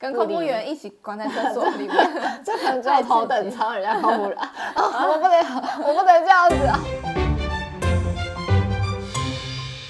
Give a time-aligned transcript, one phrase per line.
[0.00, 1.96] 跟空服员一起关在厕所里面，
[2.46, 4.38] 这可能只有头等舱人家空服员。
[4.76, 6.78] 我不能，我不能这样子啊！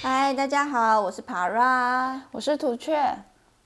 [0.02, 2.98] 嗨，大家好，我是 Para，我是土雀。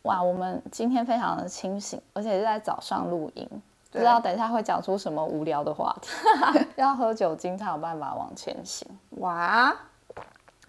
[0.03, 3.49] 哇，我们今天非常的清醒，而且是在早上录音，
[3.93, 6.11] 不知道等一下会讲出什么无聊的话题。
[6.75, 8.85] 要喝酒精才有办法往前行。
[9.19, 9.73] 哇，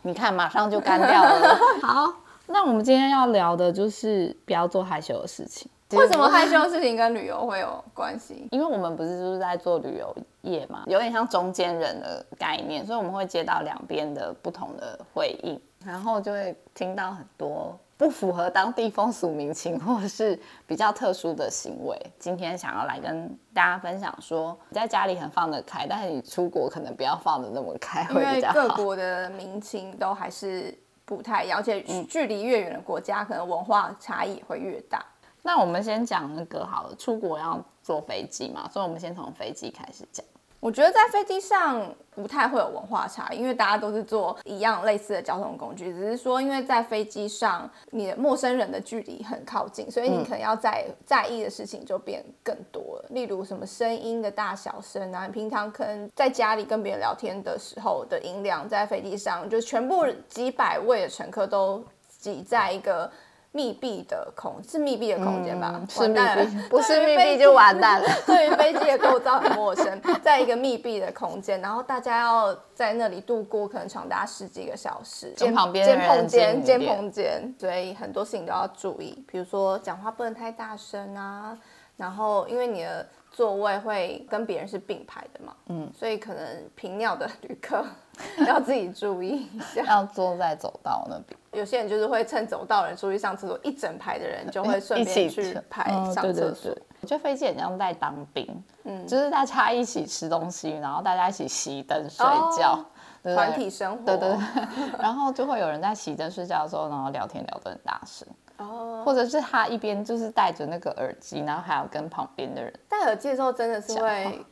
[0.03, 1.57] 你看，马上就干掉了。
[1.81, 2.13] 好。
[2.47, 5.69] 那我们今天要聊的就是不要做害羞的事情。
[5.91, 8.47] 为什么害羞的事情跟旅游会有关系？
[8.51, 21.95] 因为我们不是就是在做旅游业嘛，有点像中间人的概念，所以我们会接到两边的不同的回应，然后就会听到很多不符合当地风俗民情或者是比较特殊的行为。
[22.17, 28.55] 今天想要来跟大家分享说，你在家里很放得开，但是你出国可能不要放得那么开，会比较好。
[28.55, 30.75] 因为各国的民情都还是。
[31.15, 35.03] 不太，而且距离越远的国家，可能文化差异会越大。
[35.41, 40.25] 那我们先讲那个好了，出国要坐飞机嘛，所以我们先从飞机开始讲。
[40.63, 53.05] 我觉得在飞机上不太会有文化差，因为大家都是坐一样类似的交通工具，只是说因为在飞机上你的陌生人的距离很靠近，所以你可能要在在意的事情就变更多了。
[53.09, 63.11] 例如什么声音的大小声啊，你平常可能在家里跟别人聊天的时候的音量，在飞机上就全部几百位的乘客都挤在一个。
[63.55, 65.75] 密闭的空是密闭的空间吧？
[65.75, 68.09] 嗯、是密闭，不是密闭就完蛋了。
[68.25, 75.31] 对于飞机的构造很陌生， 在一个密闭的空间，然后大家要在那里度过可能长达十几个小时。
[75.37, 81.55] 肩旁边肩碰肩，肩碰肩，所以很多事情都要注意，比如说讲话不能太大声啊。
[81.95, 86.43] 然后因为你的座位会跟别人是并排的嘛，嗯，所以可能
[86.73, 87.85] 频尿的旅客
[88.47, 91.39] 要自己注意一下，要坐在走道那边。
[91.53, 96.21] 有些人就是会趁走道人出去上厕所，一整排的人就会顺便去排上厕所。
[96.21, 102.25] 嗯、对对对，我觉得飞机很像在当兵，嗯，就是大家一起吃东西，然后大家一起熄灯睡
[102.57, 102.85] 觉，哦、
[103.21, 104.03] 对对团体生活。
[104.05, 108.27] 对对对， 然后就会有人在熄灯睡觉的时候，然后聊天聊得很大声。
[108.57, 114.45] 哦，或者是他一边就是戴着那个耳机，然后还要跟旁边的人戴耳机的时候，真的是会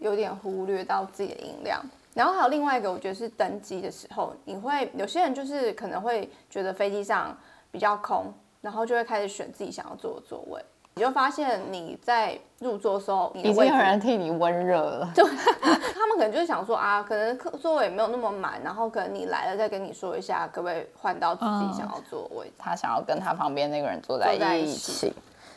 [0.00, 1.80] 有点忽略到自己的音量。
[2.14, 7.36] 然后还有另外一个，我觉得是登机的时候，你会有些人就是可能会觉得飞机上
[7.70, 10.62] 比较空，然后就会开始选自己想要坐的座位。
[10.94, 15.10] 你就发现你在入座的时候，已经有人替你温热了。
[15.16, 22.52] 对，他们可能就是想说啊，可能客座位也没有那么满，然后可能你来了再跟你说一下，可不可以换到自己想要坐的位置。
[22.58, 25.14] 他想要跟他旁边那个人坐在一起，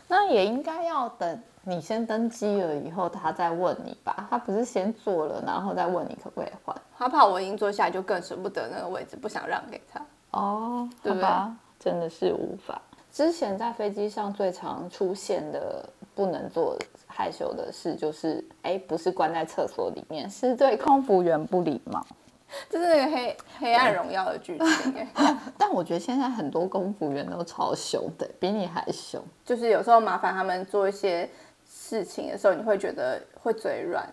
[0.07, 1.39] 那也应该要等。
[1.67, 4.27] 你先登机了以后，他再问你吧。
[4.29, 6.75] 他不是先坐了，然后再问你可不可以换。
[6.95, 9.99] 他怕我已经坐下来，就更舍不得那个位置，不想让给他。
[10.29, 11.55] 哦，对吧？
[11.79, 12.79] 真的是无法。
[13.11, 16.77] 之前在飞机上最常出现的不能做
[17.07, 22.05] 害羞的事，就是哎，不是关在厕所里面，是对空服员不礼貌。
[22.69, 25.07] 这是那个黑黑暗荣耀的剧情
[25.57, 29.21] 但我觉得现在很多空服员都超凶的，比你还凶。
[29.43, 31.29] 就是有时候麻烦他们做一些。
[31.67, 34.07] 事情的时候，你会觉得会嘴软，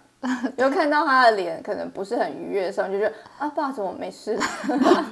[0.57, 4.39] 有看到他的脸可能不是很愉悦的时候，你就觉得啊，不好意思，我没事。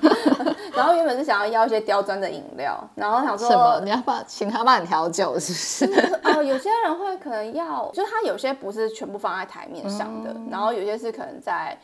[0.75, 3.81] 然后原本是想要要一些刁钻的饮料，然后想说什么？
[3.85, 6.05] 你要帮请他帮你调酒，是不是？
[6.25, 11.79] 哦，有些人会可能要，就是他有些不是全部放在台面上的，嗯、然后有些是可能在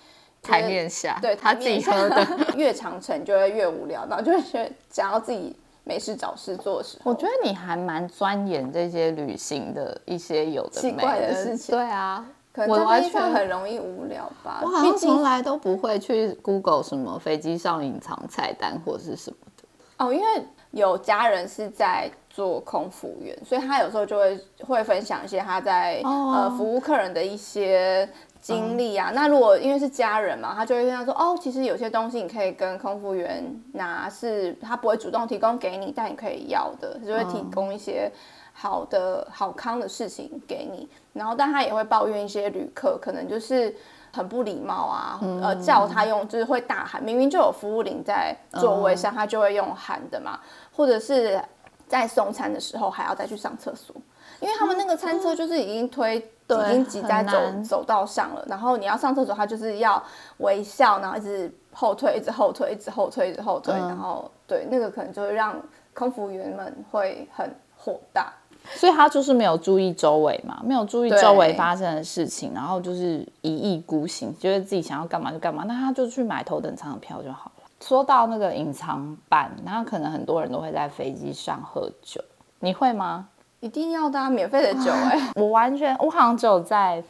[0.47, 2.27] 台面下，对他自己喝的。
[2.57, 5.55] 越长城就会越无聊，然后就会觉得想要自己。
[5.89, 11.77] 没事找事做的时候，我觉得你还蛮钻研这些旅行的一些有的奇怪的事情。
[11.77, 14.63] 对啊，可能完全很容易无聊吧。
[14.65, 19.65] 我好像从来都不会去 Google 什么飞机上隐藏菜单或是什么的。
[19.99, 20.27] 哦，因为
[20.73, 28.09] 有家人是在做空服员，所以他有时候就会会分享一些他在、哦、呃服务客人的一些。
[28.41, 38.11] 经历啊，那如果因为是家人嘛，他就会跟他说哦，其实有些东西你可以跟空服员拿，是他不会主动提供给你，但你可以要的，就会提供一些
[38.53, 40.89] 好的好康的事情给你。
[41.13, 43.75] 然后，但他也会抱怨一些旅客可能就是
[44.13, 50.39] 很不礼貌啊，呃，叫他用就是会大喊，明明就有服务铃在座位上，他就会用喊的嘛，
[50.77, 51.43] 或者是
[51.89, 53.97] 在送餐的时候还要再去上厕所，
[54.41, 56.31] 因为他们那个餐车就是已经推。
[56.47, 60.03] 对已经挤在走走道上了，然后你要上厕所，他就是要
[60.39, 65.61] 微笑，然后一直后退，一直后退，一直后退，一直后退，嗯、然后对那个可能就会让
[65.93, 68.33] 空服员们会很火大，
[68.75, 77.65] 所以他就是没有注意周围嘛，没有注意周围发生的事情，然后就是一意孤行，觉得自己想要干嘛就干嘛，那他就去买头等舱的票就好了。
[77.81, 82.23] 说到那个隐藏版，然后可能很多人都会在飞机上喝酒，
[82.61, 83.29] 你会吗？
[83.61, 85.33] 一定要的啊，免费的酒哎、欸！
[85.35, 87.03] 我完全，我好像只有在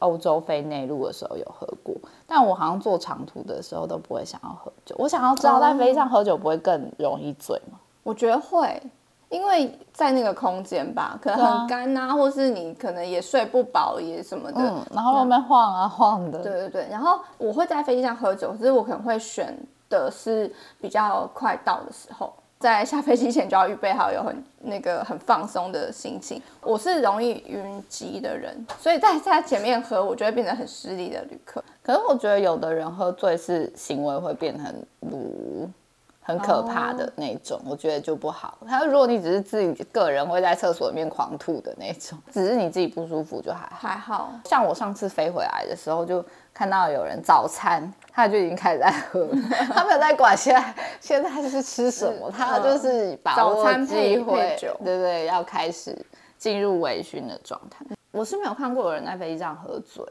[0.00, 1.94] 欧洲飞内陆的时候有喝过，
[2.26, 4.94] 但我好像坐长途的时候都不会想要喝酒。
[4.98, 7.78] 我想要知道在飞机上喝酒不会更容易醉吗？
[8.04, 8.80] 我觉得会，
[9.28, 16.38] 因为在那个空间吧，可能很干啊，啊或是你可能也睡不饱也什么的，嗯、然后外面晃啊晃的。
[16.42, 19.58] 对对对，然后我会在飞机上喝酒，可是我可能会选
[19.88, 22.32] 的是比较快到的时候。
[22.58, 26.42] 在下飞机前就要预备好，有很那个很放松的心情。
[26.60, 31.62] 我是容易晕机的人，所以在在前面喝，我就会变得很失礼的旅客。
[31.82, 35.72] 可是我觉得有的人喝醉是行为会变得很
[36.20, 37.72] 很可怕的那种，oh.
[37.72, 38.58] 我觉得就不好。
[38.68, 43.88] 他说，如果你只是自己个人会在厕所里面狂吐的那种， 只是你自己不舒服就还好。
[43.88, 44.32] 还好。
[44.44, 46.22] 像我上次飞回来的时候，就
[46.52, 49.28] 看到有人早餐他就已经开始在喝，
[49.72, 55.96] 他没有在管现在现在是吃什么，他就是把握机会，对对对，要开始
[56.36, 57.86] 进入微醺的状态。
[58.10, 60.04] 我是没有看过有人在飞机上喝醉。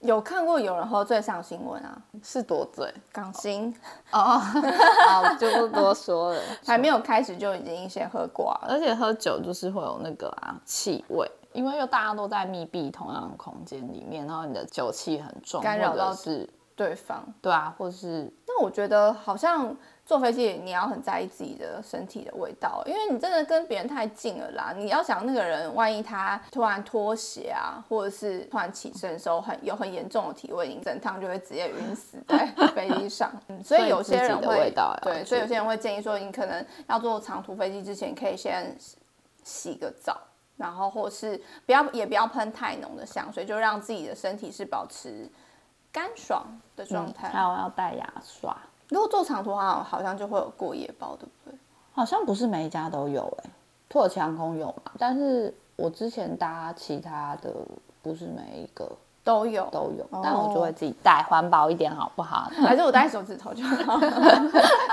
[0.00, 1.98] 有看过有人喝醉上新闻啊？
[2.22, 2.90] 是多醉？
[3.12, 3.74] 港星
[4.12, 4.38] 哦，
[5.06, 6.40] 好，就不多说了。
[6.66, 17.26] 还没有开始就已经先喝挂了，而且喝酒就是会有那个啊气味，因为又大家都在密闭同样的空间里面，然后你的酒气很重，干扰到是对方。
[17.42, 19.76] 对啊，或是那我觉得好像。
[20.08, 24.72] 坐飞机你要很在意自己的身体的味道，因为你真的跟别人太近了啦。
[24.72, 33.32] 你要想那个人，万一他突然脱鞋啊，或者是突然起身的时候很有很严重的体味，你整趟就会直接晕死 在飞机上。
[33.48, 38.76] 嗯，所以有些人会对，所以有些人会建议说，你可能要坐长途飞机之前，可以先
[39.42, 40.16] 洗个澡，
[40.56, 41.36] 然后或是
[41.66, 45.28] 不要也不要喷太浓的香水，就让自己的身体是保持
[45.96, 46.44] 干爽
[46.76, 47.30] 的状态。
[47.30, 48.54] 还有要带牙刷。
[48.90, 51.58] 如果做长途好像好像就会有过夜包，对不对？
[51.94, 53.50] 好像不是每一家都有哎、欸，
[53.88, 54.92] 土耳其航空有嘛？
[54.98, 57.50] 但是我之前搭其他的，
[58.02, 58.86] 不是每一个
[59.24, 62.50] 都有都有，但我就会自己带，环保一点好不好？
[62.62, 63.98] 还是我带手指头就好？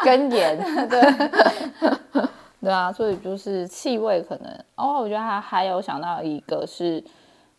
[0.05, 0.57] 跟盐
[0.87, 2.23] 对
[2.61, 7.03] 对啊，所以就是气味可能哦，我觉得还还有想到一个是。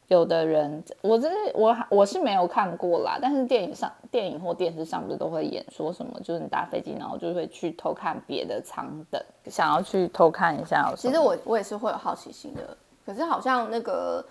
[0.08, 10.92] 有的人，我真是我我是没有看过啦，但是电影上、电影或电视上不是都会演说什么，就是你搭飞机，然后就会去偷看别的舱等，想要去偷看一下。
[10.96, 14.24] 其实我我也是会有好奇心的，可是好像那个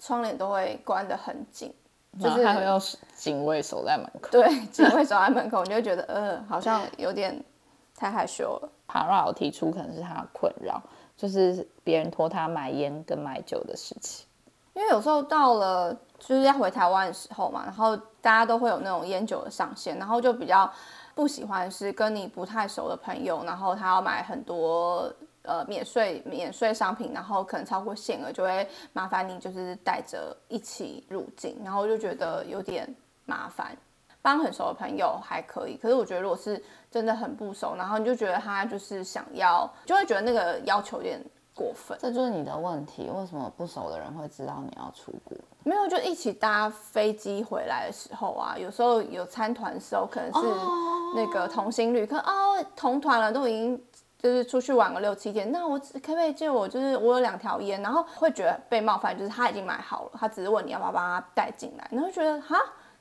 [0.00, 1.72] 窗帘都会关得很紧，
[2.20, 2.76] 就是还会有
[3.14, 4.28] 警卫守在门口。
[4.32, 7.40] 对，警卫守在门口，你就会觉得呃，好像有点
[7.94, 8.68] 太害羞了。
[8.88, 10.82] 帕拉有提出可能是他的困扰，
[11.16, 14.26] 就是别人托他买烟跟买酒的事情。
[14.74, 20.70] 因为有时候到了就是要回台湾的时候嘛，然后大家都会有那种烟酒的上限，然后就比较
[21.14, 32.88] 不喜欢是跟你不太熟的朋友，然后他要买很多呃免税免税商品，然后可能超过限额就会麻烦你就是带着一起入境，然后就觉得有点
[33.26, 33.76] 麻烦。
[34.22, 41.20] 帮很熟的朋友还可以，可是我觉得如果是真的很不熟，然后你就觉得他就是想要，就会觉得那个要求有点。
[41.54, 43.10] 过分，这就是你的问题。
[43.14, 45.36] 为什么不熟的人会知道你要出国？
[45.64, 50.40] 没有，就一起搭飞机回来的时候啊，有时候有参团的时候，可能是
[51.14, 53.80] 那个同行旅客哦，同团了都已经
[54.18, 56.66] 就是出去玩个六七天，那我可不可以借我？
[56.66, 62.56] 就是我有两条烟，然后会觉得被冒犯，就是他已经买好了，他只是问你要不要帮他带进来，然后觉得哈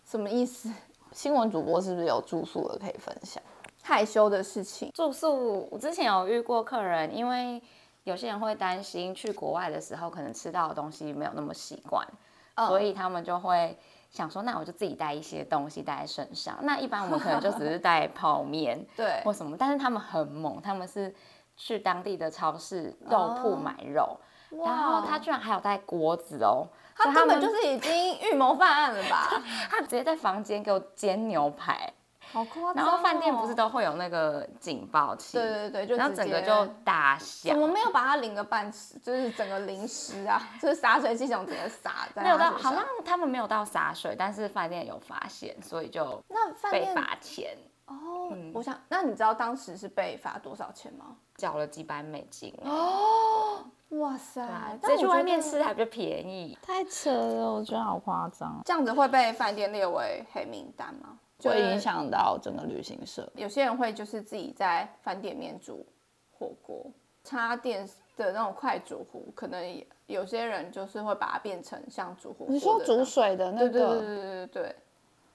[0.06, 0.70] 什么意思？
[1.14, 3.42] 新闻主播是不是有住宿的可以分享？
[3.82, 7.62] 害羞的事情，住宿我之前有遇过客人，因为。
[8.04, 12.08] 有些人会担心去国外的时候可能吃到的东西没有那么习惯，
[12.56, 13.78] 嗯、所以他们就会
[14.10, 16.58] 想说，那我就自己带一些东西带在身上。
[16.64, 19.56] 那一般我们可能就只是带 泡面，对，或什么。
[19.56, 21.14] 但是他们很猛，他们是
[21.56, 29.30] 去当地的超市肉铺买肉，哦、然后他居然还有带锅子哦，他根本就是已经预谋犯案了吧？
[29.70, 31.94] 他直接在房间给我煎牛排。
[32.32, 32.74] 好夸张哦！
[32.76, 35.38] 然后饭店不是都会有那个警报器？
[35.38, 37.54] 对对对，就然后整个就大响。
[37.54, 38.98] 怎么没有把它淋个半湿？
[39.00, 42.24] 就是整个淋湿啊，就是洒水系统整个洒在。
[42.24, 48.30] 没有到，好像他们没有到洒水，但是饭店有发现，所以就那被罚钱哦。
[48.32, 51.16] 嗯、我想，那你知道当时是被罚多少钱吗？
[51.36, 53.66] 缴了几百美金哦！
[53.90, 54.48] 哇塞，
[54.82, 58.62] 再去外面吃还比较便宜，太扯了，我觉得好夸张。
[58.64, 61.18] 这样子会被饭店列为黑名单吗？
[61.50, 63.28] 会影响到整个旅行社。
[63.36, 65.86] 有些人会就是自己在饭店里面煮
[66.38, 66.86] 火锅，
[67.24, 72.48] 插电的那种快煮壶，可能有些人就是会把它变成像煮火锅。
[72.50, 73.70] 你说煮水的那个？
[73.70, 74.76] 对对对对对对，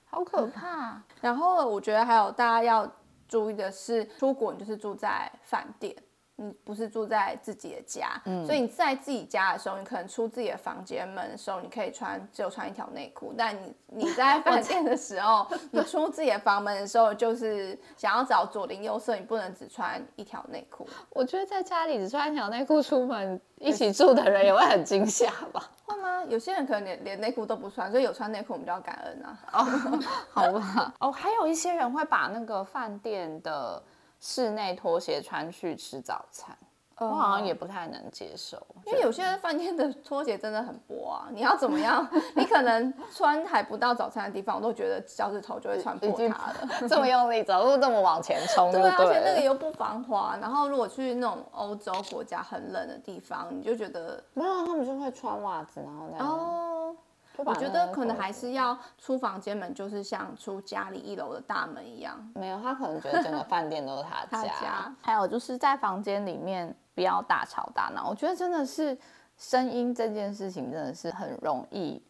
[0.05, 1.03] 好可怕。
[1.21, 2.91] 然后我觉得还有大家要
[3.27, 5.95] 注意的是，出国你就是住在饭店，
[6.39, 13.33] 你不是住在自己的家，嗯，所以你在自己家的时候，你可能出自己的房间门的时候，你可以穿只有穿一条内裤。
[13.37, 20.87] 但你你在 饭店的时候，你出自己的房门的时候，就是想要找左邻右舍，你不能只穿一条内裤。
[21.09, 25.71] 我觉得在家里只穿一条内裤出门，一起住的人也会很惊吓吧？
[25.87, 26.23] 会吗？
[26.29, 29.39] 有些人可能连连内裤都不穿，所以有穿内裤我们就要感恩啊。
[29.53, 30.95] 哦， 好吧。
[31.01, 33.83] 哦，还有一些人会把那个饭店的。
[34.21, 36.57] 室内拖鞋穿去吃早餐，
[36.99, 38.57] 我好像也不太能接受，
[38.87, 41.29] 因为有些饭店的拖鞋真的很薄啊。
[41.31, 42.09] 你要怎么样？
[42.35, 46.69] 你可能穿还不到早餐的地方，我都觉得脚趾头就会穿破它了。
[46.89, 50.39] 这么用力走路，这么往前冲， 对，而且那个又不防滑。
[50.41, 56.27] 然后如果去那种欧洲国家很冷的地方，你就觉得没有，他们就会穿袜子，然后那样。
[56.27, 56.97] 哦
[57.45, 62.17] 我觉得可能还是要出房间门，就是像出家里一楼的大门一样。
[62.35, 64.27] 没有，他可能觉得整个饭店都是他家。
[64.27, 64.97] 他家。
[65.01, 68.09] 还有就是在房间里面不要大吵大闹。
[68.09, 68.97] 我觉得真的是
[69.37, 72.03] 声音这件事情真的是很容易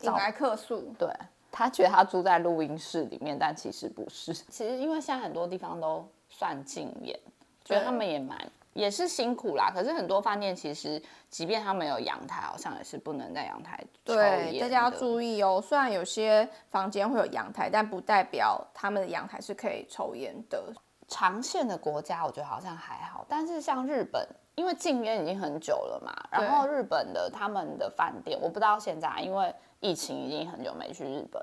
[0.00, 0.92] 引来客诉。
[0.98, 1.08] 对，
[1.52, 4.34] 他觉得他住在录音室里面，但其实不是。
[4.50, 7.18] 其实因为现在很多地方都算禁演，
[7.64, 8.36] 觉得他们也蛮。
[8.74, 13.82] 也是辛苦啦，可是很多饭店其实，即便他们有阳台，好像也是不能在阳台。
[14.04, 15.60] 对，大家要注意哦。
[15.60, 20.72] 虽然有些房间会有阳台，但不代表他们的阳台是可以抽烟的。
[21.06, 31.40] 长线的国家，我觉得好像还好，但是像日本，因为禁烟已经很久了嘛，然后日本的他们的饭店，我不知道现在，因为疫情已经很久没去日本。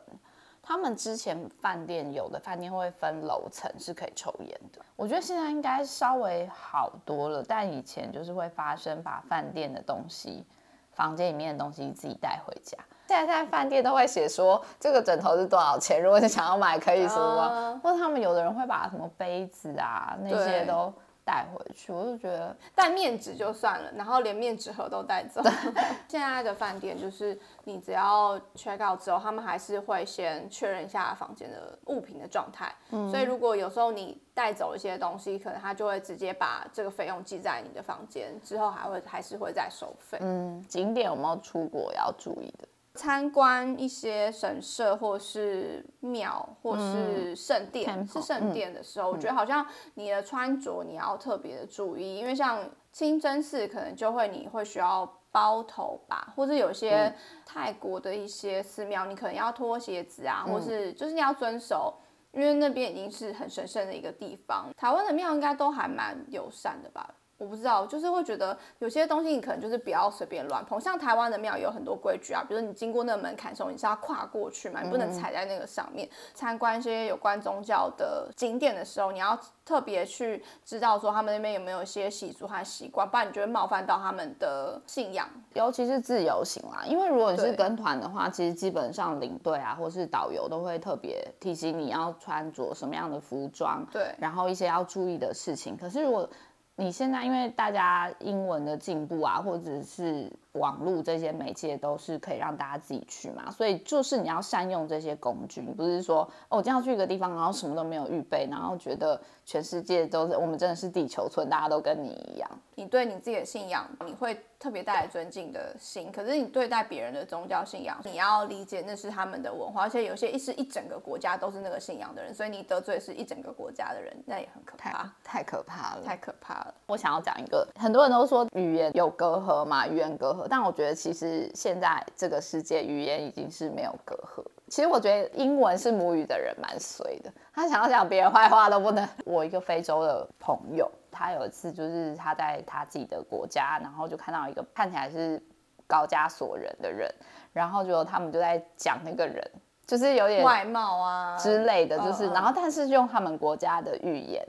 [0.64, 10.46] 他们之前饭店有的饭店会分楼层是可以抽烟的，我觉得现在应该稍微好多了，但以前就是会发生把饭店的东西、
[10.92, 12.78] 房间里面的东西自己带回家。
[13.08, 17.82] 现在在饭店都会写说这个枕头是多少钱，如果你想要买可以说吗？
[17.84, 20.94] 或者他们有的人会把什么杯子啊那些都。
[21.24, 25.42] 带回去，我就觉得带面纸就算了，然后连面纸盒都带走。
[26.08, 32.74] 现在的饭店就是你只要 check out 之后，他们还是会先确认一下房间的物品的状态。
[32.90, 40.18] 嗯，所以如果有时候你带走一些东西，可能他就会直接把这个费用记在你的房间，之后还会还是会再收费。
[40.22, 42.68] 嗯，景点有没有出国要注意的？
[42.94, 57.14] 参观一些神社，或是庙，或是圣殿，嗯、是圣殿的时候，嗯、我觉得好像你的穿着你要特别的注意，因为像清真寺可能就会你会需要包头吧，或者有些
[57.46, 61.94] 泰国的一些寺庙，你可能要脱鞋子啊，嗯、或是就是你要遵守，
[62.34, 64.70] 因为那边已经是很神圣的一个地方。
[64.76, 67.10] 台湾的庙应该都还蛮友善的吧。
[67.42, 70.80] 我不知道，就是会觉得有些东西你可能就是不要随便乱碰。
[70.80, 76.08] 像台湾的庙也有很多规矩啊，比如你经过那个门槛的时候，你是要跨过去嘛，你不能踩在那个上面。
[76.36, 85.28] 参观一些有关宗教的景点的时候，你要特别去知道说他们那边有没有一些习俗和习惯，不然你就会冒犯到他们的信仰。
[85.56, 95.76] 尤其是自由行啦，因为如果你是跟团的话，其实基本上领队啊或是导游都会特别提醒你要穿着什么样的服装，对，然后一些要注意的事情。
[95.76, 96.30] 可是如果
[96.76, 112.50] 你现在因为大家英文的进步啊，或者是网络这些媒介都是可以让大家自己去嘛，所以就是你要善用这些工具，你不是说哦，我这样去一个地方，然后什么都没有预备，然后觉得全世界都是我们真的是地球村，大家都跟你一样。
[112.76, 126.74] 你对你自己的信仰，你会特别带来尊敬的心，可是你对待别人的宗教信仰，你要理解那是他们的文化，而且有些一是一整个国家都是那个信仰的人，所以你得罪是一整个国家的人，那也很可怕，太， 太可怕了，太可怕了。
[126.88, 134.44] 我想要讲一个，很多人都说语言有隔阂嘛，语言隔阂，但我觉得其实现在这个世界语言已经是没有隔阂。
[134.68, 139.08] 其实我觉得英文是母语的人蛮衰的，他想要讲别人坏话都不能。
[139.26, 140.90] 我一个非洲的朋友。
[141.14, 145.40] 他有一次就是他在他自己的国家，然后就看到一个看起来是
[145.86, 147.14] 高加索人的人，
[147.52, 149.46] 然后就他们就在讲那个人，
[149.86, 154.42] 就是有点外貌啊之类的，就是然后但是用他们国家的语言，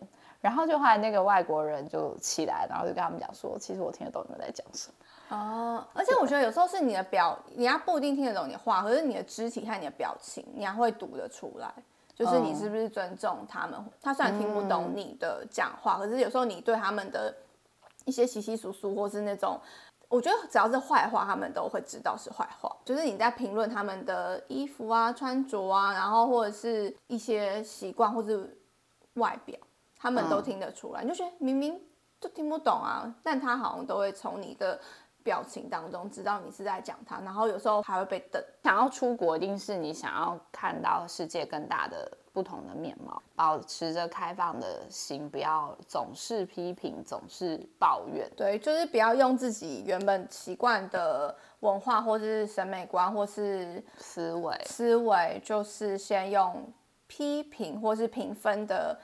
[0.43, 4.95] 然后就后来那个外国人就起来，然后就跟他们讲说，其实我听得懂你们在讲什么。
[5.35, 11.73] 哦，而且我觉得有时候是你的表，你要不一定听得懂你的话，可是你的肢体和你的表情，你还会读得出来。
[12.15, 13.83] 就是你是不是尊重他们？
[14.03, 17.35] 他虽然听不懂你的讲话，可是有时候你对他们的
[18.05, 19.59] 一些习习俗俗，或是那种，
[20.09, 22.71] 我觉得只要是坏话，他们都会知道是坏话。
[22.85, 28.59] 就是你在评论他们的衣服啊、穿着啊，然后或者是一些习惯或是
[29.15, 29.59] 外表，
[30.03, 31.03] 他们都听得出来。
[31.03, 31.81] 你就觉得明明
[32.21, 34.79] 就听不懂啊，但他好像都会从你的
[35.23, 38.43] 表情当中知道你是在讲他，然后有时候还会被瞪。
[38.65, 48.29] 想要出国，一定是你想要看到世界更大的不同的面貌，保持着开放的心，不要总是批评，总是抱怨。
[48.37, 56.73] 对，就是不要用自己原本习惯的文化，或是审美观，或是思维思维，就是先用
[57.07, 58.99] 批评或是评分的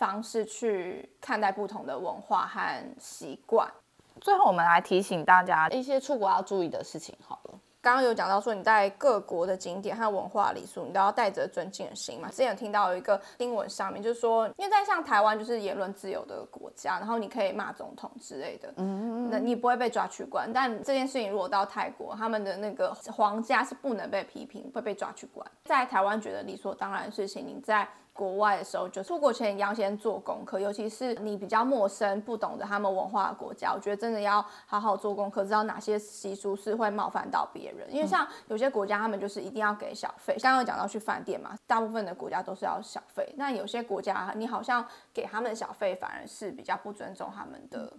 [0.00, 3.70] 方式去看待不同的文化和习惯。
[4.18, 7.14] 最后，我们来提醒大家一些出国要注意的事情。
[7.22, 12.30] 好了，刚刚有讲到说，你在各国的景点和文化礼俗，你都要带着尊敬的心嘛。
[12.30, 20.50] 之前有听到有一个新闻上面，就是说，因为在像台湾就是言论自由的国家，然后你可以骂总统之类的，嗯嗯嗯，那你不会被抓去关。
[20.50, 25.46] 但这件事情如果到泰国，他们的那个皇家是不能被批评，会被抓去关。
[25.66, 27.86] 在台湾觉得理所当然的事情，你在。
[28.20, 37.90] 国外的时候，就出国前你要先做功课，尤其是你比较陌生、不懂得他们文化的国家，我觉得真的要好好做功课，知道哪些习俗是会冒犯到别人。
[37.90, 40.36] 因为像有些国家，他们就是一定要给小费。
[40.42, 43.26] 刚刚有讲到去饭店嘛，大部分的国家都是要小费。
[43.38, 44.84] 那有些国家，你好像
[45.14, 47.90] 给他们小费，反而是比较不尊重他们的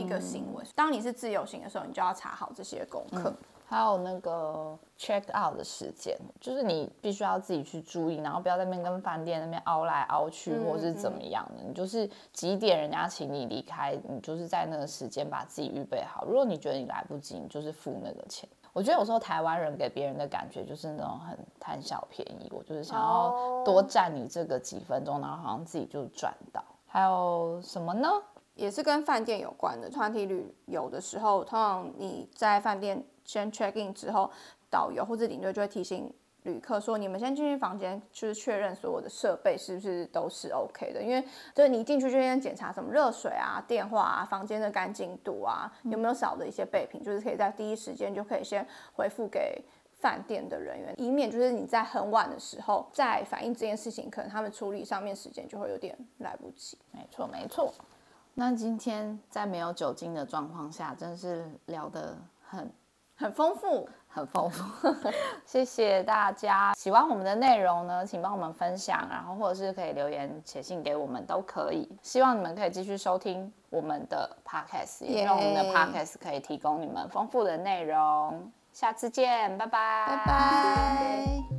[0.00, 0.64] 一个行为。
[0.74, 3.32] 当你是自由行的时候，你就要查好这些功课。
[3.66, 11.64] 还有那个 check out 的时间，就是你必须要自己去注意，然后不要在那边跟饭店那边凹来凹去，嗯、或是怎么样的。
[11.66, 16.24] 你就是几点人家请你离开，你就是在那个时间把自己预备好。
[16.26, 18.48] 如果你觉得你来不及，你就是付那个钱。
[18.72, 26.62] 我觉得有时候台湾人给别人的感觉就是那种很贪小便宜，我就是想要多占你这个几分钟，然后好像自己就赚到。
[26.86, 28.08] 还有什么呢？
[28.54, 29.90] 也是跟饭店有关的。
[29.90, 34.30] 团体旅游的时候，通常你在饭店先 check in 之后，
[34.70, 41.02] 导游或者领队就会提醒旅客说：“你们先进去房间，就是确认所有的设备是不是都是 OK 的。
[41.02, 41.22] 因为
[41.54, 57.72] 就是你进去就先检查什么热水啊、电话啊、房间的干净度啊，有没有少的一些备品，就是可以在第一时间就可以先回复给饭店的人员，以免就是你在很晚的时候再反映这件事情，可能他们处理上面时间就会有点来不及。”没错，没错。
[58.34, 62.72] 那今天在没有酒精的状况下，真是聊得很
[63.16, 64.88] 很丰富，很丰富。
[65.46, 71.88] 谢谢大家，喜欢我们的内容呢，请帮我们分享，然后或者是可以留言写信给我们都可以。
[72.02, 78.50] 希望你们可以继续收听我们的 podcast，也让我们的 podcast 可以提供你们丰富的内容。
[78.72, 81.53] 下次见，拜拜，拜拜。